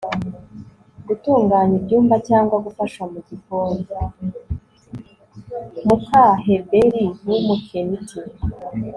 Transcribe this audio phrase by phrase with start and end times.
[5.85, 8.19] muka heberi w'umukeniti